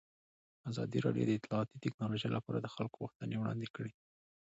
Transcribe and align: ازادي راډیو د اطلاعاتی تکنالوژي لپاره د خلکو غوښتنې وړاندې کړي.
ازادي 0.69 0.97
راډیو 1.05 1.25
د 1.27 1.31
اطلاعاتی 1.39 1.75
تکنالوژي 1.85 2.29
لپاره 2.35 2.57
د 2.61 2.67
خلکو 2.75 2.97
غوښتنې 3.03 3.35
وړاندې 3.37 3.67
کړي. 3.75 3.93